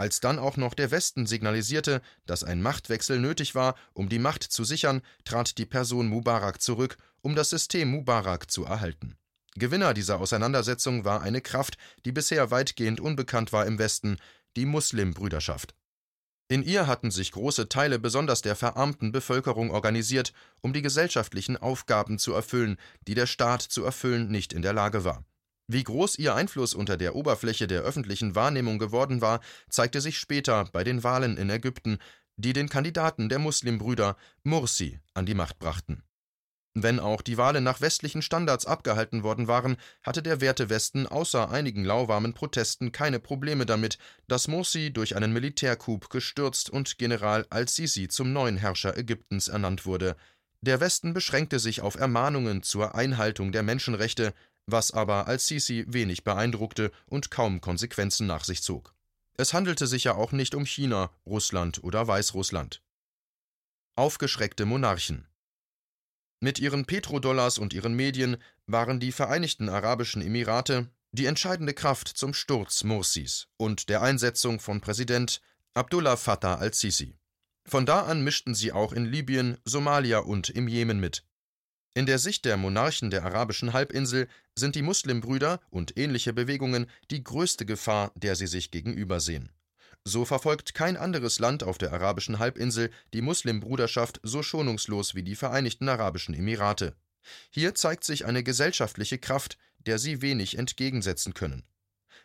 Als 0.00 0.20
dann 0.20 0.38
auch 0.38 0.56
noch 0.56 0.72
der 0.72 0.90
Westen 0.92 1.26
signalisierte, 1.26 2.00
dass 2.24 2.42
ein 2.42 2.62
Machtwechsel 2.62 3.20
nötig 3.20 3.54
war, 3.54 3.74
um 3.92 4.08
die 4.08 4.18
Macht 4.18 4.42
zu 4.42 4.64
sichern, 4.64 5.02
trat 5.26 5.58
die 5.58 5.66
Person 5.66 6.08
Mubarak 6.08 6.62
zurück, 6.62 6.96
um 7.20 7.34
das 7.34 7.50
System 7.50 7.90
Mubarak 7.90 8.50
zu 8.50 8.64
erhalten. 8.64 9.18
Gewinner 9.56 9.92
dieser 9.92 10.18
Auseinandersetzung 10.18 11.04
war 11.04 11.20
eine 11.20 11.42
Kraft, 11.42 11.76
die 12.06 12.12
bisher 12.12 12.50
weitgehend 12.50 12.98
unbekannt 12.98 13.52
war 13.52 13.66
im 13.66 13.78
Westen, 13.78 14.16
die 14.56 14.64
Muslimbrüderschaft. 14.64 15.74
In 16.48 16.62
ihr 16.62 16.86
hatten 16.86 17.10
sich 17.10 17.32
große 17.32 17.68
Teile 17.68 17.98
besonders 17.98 18.40
der 18.40 18.56
verarmten 18.56 19.12
Bevölkerung 19.12 19.70
organisiert, 19.70 20.32
um 20.62 20.72
die 20.72 20.80
gesellschaftlichen 20.80 21.58
Aufgaben 21.58 22.18
zu 22.18 22.32
erfüllen, 22.32 22.78
die 23.06 23.14
der 23.14 23.26
Staat 23.26 23.60
zu 23.60 23.84
erfüllen 23.84 24.30
nicht 24.30 24.54
in 24.54 24.62
der 24.62 24.72
Lage 24.72 25.04
war. 25.04 25.26
Wie 25.72 25.84
groß 25.84 26.18
ihr 26.18 26.34
Einfluss 26.34 26.74
unter 26.74 26.96
der 26.96 27.14
Oberfläche 27.14 27.68
der 27.68 27.82
öffentlichen 27.82 28.34
Wahrnehmung 28.34 28.80
geworden 28.80 29.20
war, 29.20 29.38
zeigte 29.68 30.00
sich 30.00 30.18
später 30.18 30.64
bei 30.72 30.82
den 30.82 31.04
Wahlen 31.04 31.36
in 31.36 31.48
Ägypten, 31.48 31.98
die 32.36 32.52
den 32.52 32.68
Kandidaten 32.68 33.28
der 33.28 33.38
Muslimbrüder 33.38 34.16
Mursi 34.42 34.98
an 35.14 35.26
die 35.26 35.34
Macht 35.34 35.60
brachten. 35.60 36.02
Wenn 36.74 36.98
auch 36.98 37.22
die 37.22 37.38
Wahlen 37.38 37.62
nach 37.62 37.80
westlichen 37.80 38.20
Standards 38.20 38.66
abgehalten 38.66 39.22
worden 39.22 39.46
waren, 39.46 39.76
hatte 40.02 40.24
der 40.24 40.40
Wertewesten 40.40 41.06
außer 41.06 41.48
einigen 41.52 41.84
lauwarmen 41.84 42.34
Protesten 42.34 42.90
keine 42.90 43.20
Probleme 43.20 43.64
damit, 43.64 43.96
dass 44.26 44.48
Morsi 44.48 44.92
durch 44.92 45.14
einen 45.14 45.32
Militärcoup 45.32 46.10
gestürzt 46.10 46.68
und 46.68 46.98
General 46.98 47.46
al-Sisi 47.48 48.08
zum 48.08 48.32
neuen 48.32 48.56
Herrscher 48.56 48.98
Ägyptens 48.98 49.46
ernannt 49.46 49.86
wurde. 49.86 50.16
Der 50.62 50.80
Westen 50.80 51.14
beschränkte 51.14 51.58
sich 51.58 51.80
auf 51.80 51.94
Ermahnungen 51.94 52.62
zur 52.62 52.94
Einhaltung 52.94 53.50
der 53.50 53.62
Menschenrechte, 53.62 54.34
was 54.66 54.92
aber 54.92 55.26
al-Sisi 55.26 55.84
wenig 55.88 56.24
beeindruckte 56.24 56.92
und 57.06 57.30
kaum 57.30 57.60
Konsequenzen 57.60 58.26
nach 58.26 58.44
sich 58.44 58.62
zog. 58.62 58.94
Es 59.36 59.52
handelte 59.52 59.86
sich 59.86 60.04
ja 60.04 60.14
auch 60.14 60.32
nicht 60.32 60.54
um 60.54 60.64
China, 60.64 61.10
Russland 61.26 61.82
oder 61.82 62.06
Weißrussland. 62.06 62.82
Aufgeschreckte 63.96 64.64
Monarchen 64.66 65.26
mit 66.40 66.58
ihren 66.58 66.86
Petrodollars 66.86 67.58
und 67.58 67.74
ihren 67.74 67.92
Medien 67.94 68.38
waren 68.66 68.98
die 68.98 69.12
Vereinigten 69.12 69.68
Arabischen 69.68 70.22
Emirate 70.22 70.90
die 71.12 71.26
entscheidende 71.26 71.74
Kraft 71.74 72.08
zum 72.08 72.32
Sturz 72.32 72.84
Mursis 72.84 73.48
und 73.56 73.88
der 73.88 74.00
Einsetzung 74.00 74.60
von 74.60 74.80
Präsident 74.80 75.42
Abdullah 75.74 76.16
Fattah 76.16 76.54
al-Sisi. 76.54 77.18
Von 77.66 77.84
da 77.84 78.02
an 78.02 78.22
mischten 78.24 78.54
sie 78.54 78.72
auch 78.72 78.92
in 78.92 79.04
Libyen, 79.04 79.58
Somalia 79.64 80.20
und 80.20 80.48
im 80.48 80.66
Jemen 80.66 80.98
mit. 80.98 81.24
In 81.92 82.06
der 82.06 82.20
Sicht 82.20 82.44
der 82.44 82.56
Monarchen 82.56 83.10
der 83.10 83.24
arabischen 83.24 83.72
Halbinsel 83.72 84.28
sind 84.54 84.76
die 84.76 84.82
Muslimbrüder 84.82 85.60
und 85.70 85.96
ähnliche 85.96 86.32
Bewegungen 86.32 86.86
die 87.10 87.24
größte 87.24 87.66
Gefahr, 87.66 88.12
der 88.14 88.36
sie 88.36 88.46
sich 88.46 88.70
gegenübersehen. 88.70 89.50
So 90.04 90.24
verfolgt 90.24 90.72
kein 90.74 90.96
anderes 90.96 91.40
Land 91.40 91.64
auf 91.64 91.78
der 91.78 91.92
arabischen 91.92 92.38
Halbinsel 92.38 92.90
die 93.12 93.22
Muslimbruderschaft 93.22 94.20
so 94.22 94.42
schonungslos 94.42 95.16
wie 95.16 95.24
die 95.24 95.34
Vereinigten 95.34 95.88
Arabischen 95.88 96.32
Emirate. 96.32 96.94
Hier 97.50 97.74
zeigt 97.74 98.04
sich 98.04 98.24
eine 98.24 98.44
gesellschaftliche 98.44 99.18
Kraft, 99.18 99.58
der 99.78 99.98
sie 99.98 100.22
wenig 100.22 100.58
entgegensetzen 100.58 101.34
können. 101.34 101.64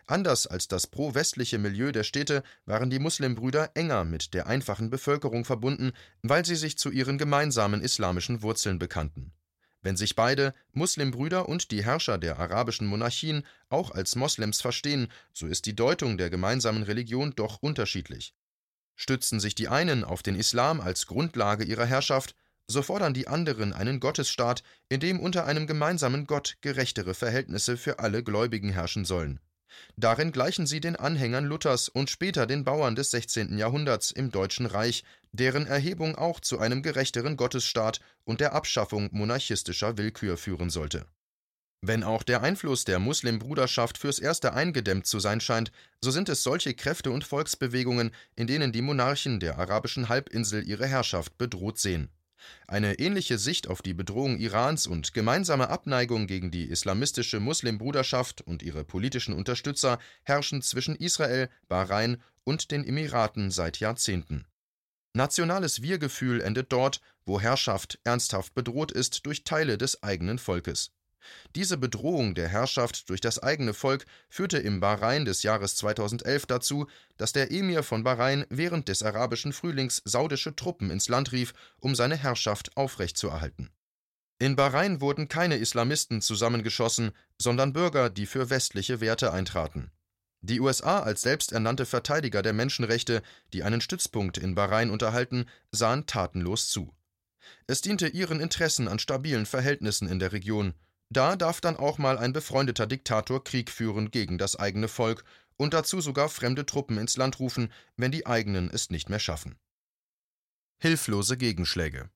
Anders 0.06 0.46
als 0.46 0.68
das 0.68 0.86
pro-westliche 0.86 1.58
Milieu 1.58 1.92
der 1.92 2.04
Städte 2.04 2.44
waren 2.66 2.92
die 2.92 3.00
Muslimbrüder 3.00 3.72
enger 3.74 4.06
mit 4.06 4.36
der 4.36 4.46
einfachen 4.46 4.92
Bevölkerung 4.92 5.44
verbunden, 5.44 5.92
weil 6.22 6.46
sie 6.46 6.56
sich 6.56 6.78
zu 6.78 6.92
ihren 6.92 7.18
gemeinsamen 7.18 7.82
islamischen 7.82 8.44
Wurzeln 8.44 8.78
bekannten. 8.78 9.34
Wenn 9.86 9.98
sich 9.98 10.16
beide, 10.16 10.56
Muslimbrüder 10.74 11.48
und 11.48 11.70
die 11.70 11.86
Herrscher 11.86 12.18
der 12.18 12.40
arabischen 12.40 12.88
Monarchien, 12.88 13.46
auch 13.70 13.92
als 13.92 14.16
Moslems 14.16 14.60
verstehen, 14.60 15.12
so 15.32 15.46
ist 15.46 15.68
die 15.68 15.76
Deutung 15.76 16.18
der 16.18 16.32
gemeinsamen 16.32 16.82
Religion 16.82 17.34
doch 17.36 17.62
unterschiedlich. 17.62 18.34
Stützen 18.96 19.40
sich 19.40 19.54
die 19.54 19.68
einen 19.68 20.04
auf 20.04 20.24
den 20.24 20.34
Islam 20.34 20.82
als 20.82 21.06
Grundlage 21.06 21.66
ihrer 21.66 21.86
Herrschaft, 21.86 22.34
so 22.66 22.82
fordern 22.82 23.14
die 23.14 23.28
anderen 23.28 23.74
einen 23.74 24.00
Gottesstaat, 24.00 24.64
in 24.90 25.02
dem 25.02 25.20
unter 25.20 25.46
einem 25.46 25.68
gemeinsamen 25.68 26.26
Gott 26.26 26.58
gerechtere 26.62 27.14
Verhältnisse 27.14 27.78
für 27.78 28.00
alle 28.00 28.24
Gläubigen 28.24 28.70
herrschen 28.70 29.06
sollen. 29.06 29.40
Darin 29.98 30.32
gleichen 30.32 30.68
sie 30.68 30.80
den 30.80 30.96
Anhängern 30.96 31.46
Luthers 31.46 31.90
und 31.90 32.10
später 32.10 32.46
den 32.46 32.64
Bauern 32.64 32.96
des 32.96 33.12
16. 33.12 33.58
Jahrhunderts 33.58 34.12
im 34.12 34.32
Deutschen 34.32 34.66
Reich, 34.66 35.04
deren 35.32 35.68
Erhebung 35.68 36.16
auch 36.16 36.40
zu 36.40 36.60
einem 36.60 36.82
gerechteren 36.82 37.38
Gottesstaat 37.38 38.00
und 38.24 38.42
der 38.42 38.54
Abschaffung 38.54 39.10
monarchistischer 39.12 39.98
Willkür 39.98 40.38
führen 40.38 40.70
sollte. 40.70 41.06
Wenn 41.82 42.04
auch 42.04 42.24
der 42.24 42.42
Einfluss 42.42 42.84
der 42.84 42.98
Muslimbruderschaft 43.00 43.98
fürs 43.98 44.18
Erste 44.18 44.54
eingedämmt 44.54 45.06
zu 45.06 45.20
sein 45.20 45.40
scheint, 45.40 45.72
so 46.02 46.10
sind 46.10 46.30
es 46.30 46.42
solche 46.42 46.74
Kräfte 46.74 47.12
und 47.12 47.24
Volksbewegungen, 47.24 48.12
in 48.36 48.48
denen 48.48 48.72
die 48.72 48.82
Monarchen 48.82 49.40
der 49.40 49.60
arabischen 49.60 50.10
Halbinsel 50.10 50.68
ihre 50.68 50.88
Herrschaft 50.88 51.38
bedroht 51.38 51.78
sehen. 51.78 52.10
Eine 52.68 53.00
ähnliche 53.00 53.38
Sicht 53.38 53.68
auf 53.68 53.82
die 53.82 53.94
Bedrohung 53.94 54.38
Irans 54.38 54.88
und 54.88 55.14
gemeinsame 55.14 55.70
Abneigung 55.70 56.28
gegen 56.28 56.52
die 56.52 56.70
islamistische 56.70 57.40
Muslimbruderschaft 57.40 58.42
und 58.42 58.64
ihre 58.64 58.84
politischen 58.84 59.34
Unterstützer 59.34 60.00
herrschen 60.24 60.62
zwischen 60.62 60.96
Israel, 60.96 61.50
Bahrain 61.68 62.22
und 62.44 62.72
den 62.72 62.86
Emiraten 62.86 63.52
seit 63.52 63.80
Jahrzehnten. 63.80 64.46
Nationales 65.14 65.82
Wir-Gefühl 65.82 66.42
endet 66.42 66.72
dort, 66.72 67.02
wo 67.26 67.40
Herrschaft 67.40 68.00
ernsthaft 68.04 68.54
bedroht 68.54 68.92
ist 68.92 69.26
durch 69.26 69.44
Teile 69.44 69.78
des 69.78 70.04
eigenen 70.04 70.40
Volkes. 70.40 70.95
Diese 71.56 71.78
Bedrohung 71.78 72.36
der 72.36 72.48
Herrschaft 72.48 73.10
durch 73.10 73.22
das 73.22 73.40
eigene 73.40 73.74
Volk 73.74 74.06
führte 74.30 74.58
im 74.58 74.80
Bahrain 74.80 75.26
des 75.26 75.44
Jahres 75.44 75.76
2011 75.76 76.46
dazu, 76.46 76.88
dass 77.18 77.32
der 77.32 77.52
Emir 77.52 77.84
von 77.84 78.04
Bahrain 78.04 78.46
während 78.50 78.88
des 78.88 79.04
arabischen 79.04 79.54
Frühlings 79.54 80.02
saudische 80.06 80.56
Truppen 80.56 80.92
ins 80.92 81.10
Land 81.10 81.32
rief, 81.32 81.54
um 81.80 81.96
seine 81.96 82.18
Herrschaft 82.18 82.76
aufrechtzuerhalten. 82.76 83.70
In 84.38 84.56
Bahrain 84.56 85.00
wurden 85.00 85.30
keine 85.30 85.56
Islamisten 85.56 86.22
zusammengeschossen, 86.22 87.12
sondern 87.40 87.72
Bürger, 87.72 88.10
die 88.10 88.26
für 88.26 88.50
westliche 88.50 89.00
Werte 89.00 89.32
eintraten. 89.32 89.92
Die 90.42 90.60
USA 90.60 91.00
als 91.00 91.22
selbsternannte 91.22 91.86
Verteidiger 91.86 92.44
der 92.44 92.54
Menschenrechte, 92.54 93.24
die 93.54 93.64
einen 93.64 93.82
Stützpunkt 93.82 94.38
in 94.38 94.54
Bahrain 94.54 94.92
unterhalten, 94.92 95.46
sahen 95.72 96.06
tatenlos 96.06 96.68
zu. 96.68 96.94
Es 97.66 97.82
diente 97.82 98.08
ihren 98.08 98.40
Interessen 98.40 98.88
an 98.88 99.00
stabilen 99.00 99.46
Verhältnissen 99.46 100.08
in 100.08 100.20
der 100.20 100.34
Region, 100.34 100.74
da 101.16 101.36
darf 101.36 101.62
dann 101.62 101.78
auch 101.78 101.98
mal 101.98 102.18
ein 102.18 102.34
befreundeter 102.34 102.88
Diktator 102.88 103.44
Krieg 103.44 103.72
führen 103.72 104.12
gegen 104.12 104.38
das 104.38 104.56
eigene 104.56 104.88
Volk 104.88 105.24
und 105.58 105.74
dazu 105.74 106.02
sogar 106.02 106.30
fremde 106.30 106.66
Truppen 106.66 106.98
ins 106.98 107.18
Land 107.18 107.40
rufen, 107.40 107.72
wenn 107.96 108.12
die 108.12 108.28
eigenen 108.28 108.70
es 108.70 108.90
nicht 108.90 109.10
mehr 109.10 109.20
schaffen. 109.20 109.56
Hilflose 110.78 111.38
Gegenschläge 111.38 112.10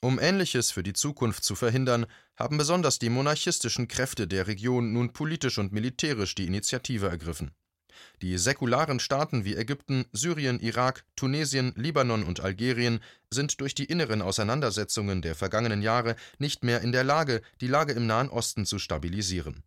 Um 0.00 0.20
Ähnliches 0.20 0.70
für 0.70 0.84
die 0.84 0.92
Zukunft 0.92 1.42
zu 1.42 1.56
verhindern, 1.56 2.06
haben 2.36 2.58
besonders 2.58 2.98
die 2.98 3.10
monarchistischen 3.10 3.88
Kräfte 3.88 4.28
der 4.28 4.46
Region 4.46 4.92
nun 4.92 5.12
politisch 5.12 5.58
und 5.58 5.72
militärisch 5.72 6.34
die 6.34 6.46
Initiative 6.46 7.08
ergriffen. 7.08 7.50
Die 8.22 8.38
säkularen 8.38 9.00
Staaten 9.00 9.44
wie 9.44 9.56
Ägypten, 9.56 10.04
Syrien, 10.12 10.60
Irak, 10.60 11.04
Tunesien, 11.16 11.72
Libanon 11.76 12.24
und 12.24 12.40
Algerien 12.40 13.00
sind 13.30 13.60
durch 13.60 13.74
die 13.74 13.84
inneren 13.84 14.22
Auseinandersetzungen 14.22 15.22
der 15.22 15.34
vergangenen 15.34 15.82
Jahre 15.82 16.16
nicht 16.38 16.64
mehr 16.64 16.80
in 16.80 16.92
der 16.92 17.04
Lage, 17.04 17.42
die 17.60 17.68
Lage 17.68 17.92
im 17.92 18.06
Nahen 18.06 18.28
Osten 18.28 18.66
zu 18.66 18.78
stabilisieren. 18.78 19.62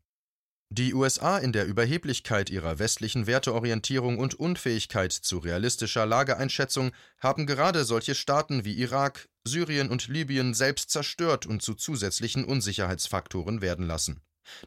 Die 0.70 0.96
USA 0.96 1.38
in 1.38 1.52
der 1.52 1.68
Überheblichkeit 1.68 2.50
ihrer 2.50 2.80
westlichen 2.80 3.28
Werteorientierung 3.28 4.18
und 4.18 4.34
Unfähigkeit 4.34 5.12
zu 5.12 5.38
realistischer 5.38 6.08
Lageeinschätzung 6.08 6.92
haben 7.20 7.46
gerade 7.46 7.86
solche 7.86 8.16
Staaten 8.16 8.66
wie 8.66 8.74
Irak, 8.74 9.30
Syrien 9.44 9.92
und 9.92 10.08
Libyen 10.08 10.56
selbst 10.56 10.90
zerstört 10.90 11.46
und 11.46 11.62
zu 11.62 11.76
zusätzlichen 11.76 12.44
Unsicherheitsfaktoren 12.44 13.62
werden 13.62 13.86
lassen 13.86 14.24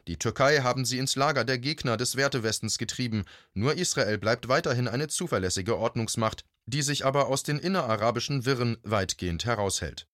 die 0.07 0.17
Türkei 0.17 0.59
haben 0.59 0.85
sie 0.85 0.97
ins 0.97 1.15
Lager 1.15 1.43
der 1.43 1.59
Gegner 1.59 1.97
des 1.97 2.15
Wertewestens 2.15 2.77
getrieben, 2.77 3.25
nur 3.53 3.75
Israel 3.75 4.17
bleibt 4.17 4.47
weiterhin 4.47 4.87
eine 4.87 5.07
zuverlässige 5.07 5.77
Ordnungsmacht, 5.77 6.43
die 6.65 6.81
sich 6.81 7.05
aber 7.05 7.27
aus 7.27 7.43
den 7.43 7.59
innerarabischen 7.59 8.45
Wirren 8.45 8.77
weitgehend 8.83 9.45
heraushält. 9.45 10.07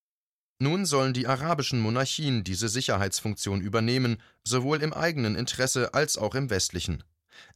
Nun 0.60 0.86
sollen 0.86 1.14
die 1.14 1.28
arabischen 1.28 1.80
Monarchien 1.80 2.44
diese 2.44 2.70
Sicherheitsfunktion 2.70 3.60
übernehmen, 3.60 4.22
sowohl 4.44 4.82
im 4.82 4.94
eigenen 4.94 5.36
Interesse 5.36 5.94
als 5.94 6.18
auch 6.18 6.36
im 6.36 6.50
westlichen. 6.50 7.04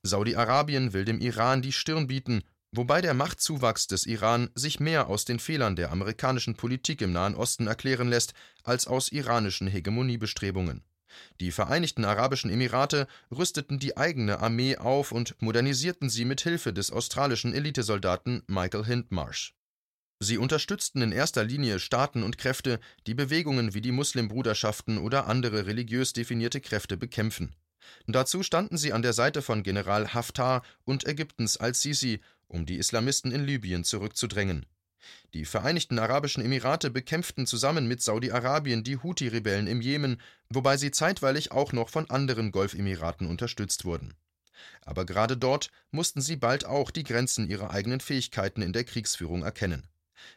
Saudi-Arabien 0.04 0.94
will 0.94 1.06
dem 1.06 1.22
Iran 1.22 1.62
die 1.62 1.72
Stirn 1.72 2.08
bieten, 2.08 2.44
wobei 2.72 3.02
der 3.02 3.14
Machtzuwachs 3.14 3.88
des 3.88 4.06
Iran 4.06 4.50
sich 4.56 4.80
mehr 4.80 5.08
aus 5.08 5.26
den 5.26 5.40
Fehlern 5.40 5.76
der 5.76 5.92
amerikanischen 5.92 6.56
Politik 6.56 7.02
im 7.02 7.12
Nahen 7.12 7.36
Osten 7.36 7.68
erklären 7.68 8.10
lässt, 8.10 8.34
als 8.64 8.88
aus 8.88 9.12
iranischen 9.12 9.68
Hegemoniebestrebungen. 9.68 10.84
Die 11.40 11.52
Vereinigten 11.52 12.06
Arabischen 12.06 12.50
Emirate 12.50 13.08
rüsteten 13.32 13.80
die 13.80 13.98
eigene 13.98 14.40
Armee 14.40 14.78
auf 14.78 15.12
und 15.12 15.36
modernisierten 15.42 16.10
sie 16.10 16.26
mit 16.26 16.42
Hilfe 16.42 16.74
des 16.74 16.92
australischen 16.92 17.54
Elitesoldaten 17.54 18.44
Michael 18.48 18.86
Hindmarsh. 18.86 19.54
Sie 20.20 20.38
unterstützten 20.38 21.02
in 21.02 21.12
erster 21.12 21.44
Linie 21.44 21.80
Staaten 21.80 22.24
und 22.24 22.38
Kräfte, 22.38 22.80
die 23.06 23.14
Bewegungen 23.14 23.74
wie 23.74 23.82
die 23.82 23.92
Muslimbruderschaften 23.92 24.98
oder 24.98 25.28
andere 25.28 25.68
religiös 25.68 26.14
definierte 26.14 26.60
Kräfte 26.60 26.98
bekämpfen. 26.98 27.56
Dazu 28.08 28.42
standen 28.42 28.78
sie 28.78 28.94
an 28.94 29.04
der 29.04 29.14
Seite 29.14 29.42
von 29.42 29.64
General 29.64 30.14
Haftar 30.14 30.64
und 30.84 31.08
Ägyptens 31.08 31.58
al-Sisi, 31.58 32.20
um 32.48 32.66
die 32.66 32.78
Islamisten 32.78 33.32
in 33.32 33.46
Libyen 33.46 33.84
zurückzudrängen 33.84 34.66
die 35.34 35.46
Vereinigten 35.46 36.00
Arabischen 36.00 36.44
Emirate 36.44 36.90
bekämpften 36.90 37.46
zusammen 37.46 37.88
mit 37.88 38.02
Saudi-Arabien 38.02 38.84
die 38.84 38.98
Huthi-Rebellen 38.98 39.68
im 39.68 39.82
Jemen, 39.82 40.22
wobei 40.50 40.78
sie 40.78 40.92
zeitweilig 40.92 41.52
auch 41.52 41.74
noch 41.74 41.90
von 41.90 42.10
anderen 42.10 42.52
Golfemiraten 42.52 43.28
unterstützt 43.28 43.86
wurden. 43.86 44.14
Aber 44.82 45.06
gerade 45.06 45.38
dort 45.38 45.70
mussten 45.92 46.22
sie 46.22 46.36
bald 46.36 46.66
auch 46.66 46.92
die 46.92 47.04
Grenzen 47.04 47.48
ihrer 47.48 47.72
eigenen 47.72 48.00
Fähigkeiten 48.00 48.62
in 48.62 48.74
der 48.74 48.84
Kriegsführung 48.84 49.44
erkennen. 49.44 49.88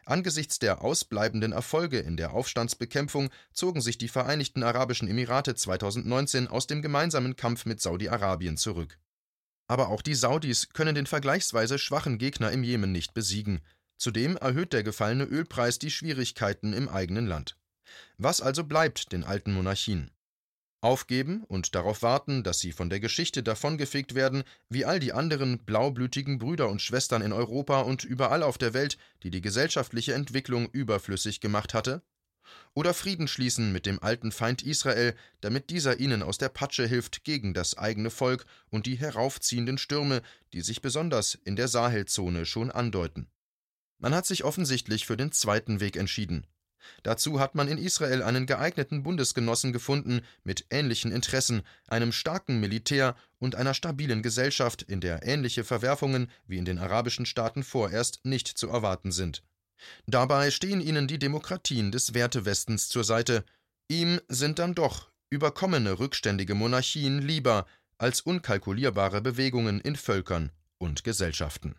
Angesichts 0.04 0.58
der 0.58 0.82
ausbleibenden 0.82 1.52
Erfolge 1.52 1.98
in 2.00 2.16
der 2.16 2.32
Aufstandsbekämpfung 2.32 3.30
zogen 3.52 3.80
sich 3.80 3.98
die 3.98 4.08
Vereinigten 4.08 4.62
Arabischen 4.62 5.08
Emirate 5.08 5.54
2019 5.54 6.48
aus 6.48 6.66
dem 6.66 6.82
gemeinsamen 6.82 7.36
Kampf 7.36 7.64
mit 7.64 7.80
Saudi-Arabien 7.80 8.56
zurück. 8.56 8.98
Aber 9.66 9.88
auch 9.88 10.02
die 10.02 10.14
Saudis 10.14 10.70
können 10.70 10.94
den 10.94 11.06
vergleichsweise 11.06 11.78
schwachen 11.78 12.18
Gegner 12.18 12.50
im 12.50 12.64
Jemen 12.64 12.92
nicht 12.92 13.14
besiegen. 13.14 13.60
Zudem 14.00 14.38
erhöht 14.38 14.72
der 14.72 14.82
gefallene 14.82 15.24
Ölpreis 15.24 15.78
die 15.78 15.90
Schwierigkeiten 15.90 16.72
im 16.72 16.88
eigenen 16.88 17.26
Land. 17.26 17.58
Was 18.16 18.40
also 18.40 18.64
bleibt 18.64 19.12
den 19.12 19.24
alten 19.24 19.52
Monarchien? 19.52 20.10
Aufgeben 20.80 21.44
und 21.44 21.74
darauf 21.74 22.00
warten, 22.00 22.42
dass 22.42 22.60
sie 22.60 22.72
von 22.72 22.88
der 22.88 22.98
Geschichte 22.98 23.42
davongefegt 23.42 24.14
werden, 24.14 24.44
wie 24.70 24.86
all 24.86 25.00
die 25.00 25.12
anderen 25.12 25.58
blaublütigen 25.66 26.38
Brüder 26.38 26.70
und 26.70 26.80
Schwestern 26.80 27.20
in 27.20 27.34
Europa 27.34 27.82
und 27.82 28.02
überall 28.02 28.42
auf 28.42 28.56
der 28.56 28.72
Welt, 28.72 28.96
die 29.22 29.30
die 29.30 29.42
gesellschaftliche 29.42 30.14
Entwicklung 30.14 30.70
überflüssig 30.70 31.40
gemacht 31.40 31.74
hatte? 31.74 32.02
Oder 32.72 32.94
Frieden 32.94 33.28
schließen 33.28 33.70
mit 33.70 33.84
dem 33.84 34.02
alten 34.02 34.32
Feind 34.32 34.62
Israel, 34.62 35.14
damit 35.42 35.68
dieser 35.68 36.00
ihnen 36.00 36.22
aus 36.22 36.38
der 36.38 36.48
Patsche 36.48 36.86
hilft 36.86 37.22
gegen 37.22 37.52
das 37.52 37.76
eigene 37.76 38.08
Volk 38.08 38.46
und 38.70 38.86
die 38.86 38.96
heraufziehenden 38.96 39.76
Stürme, 39.76 40.22
die 40.54 40.62
sich 40.62 40.80
besonders 40.80 41.34
in 41.34 41.54
der 41.54 41.68
Sahelzone 41.68 42.46
schon 42.46 42.70
andeuten. 42.70 43.30
Man 44.00 44.14
hat 44.14 44.26
sich 44.26 44.44
offensichtlich 44.44 45.06
für 45.06 45.16
den 45.16 45.30
zweiten 45.30 45.78
Weg 45.80 45.96
entschieden. 45.96 46.46
Dazu 47.02 47.38
hat 47.38 47.54
man 47.54 47.68
in 47.68 47.76
Israel 47.76 48.22
einen 48.22 48.46
geeigneten 48.46 49.02
Bundesgenossen 49.02 49.74
gefunden 49.74 50.22
mit 50.42 50.64
ähnlichen 50.70 51.12
Interessen, 51.12 51.62
einem 51.86 52.10
starken 52.10 52.58
Militär 52.60 53.14
und 53.38 53.54
einer 53.54 53.74
stabilen 53.74 54.22
Gesellschaft, 54.22 54.82
in 54.82 55.02
der 55.02 55.26
ähnliche 55.26 55.64
Verwerfungen 55.64 56.30
wie 56.46 56.56
in 56.56 56.64
den 56.64 56.78
arabischen 56.78 57.26
Staaten 57.26 57.62
vorerst 57.62 58.20
nicht 58.24 58.48
zu 58.48 58.68
erwarten 58.68 59.12
sind. 59.12 59.42
Dabei 60.06 60.50
stehen 60.50 60.80
ihnen 60.80 61.06
die 61.06 61.18
Demokratien 61.18 61.92
des 61.92 62.14
Wertewestens 62.14 62.88
zur 62.88 63.04
Seite. 63.04 63.44
Ihm 63.88 64.20
sind 64.28 64.58
dann 64.58 64.74
doch 64.74 65.10
überkommene 65.28 65.98
rückständige 65.98 66.54
Monarchien 66.54 67.20
lieber 67.20 67.66
als 67.98 68.22
unkalkulierbare 68.22 69.20
Bewegungen 69.20 69.80
in 69.80 69.96
Völkern 69.96 70.50
und 70.78 71.04
Gesellschaften. 71.04 71.76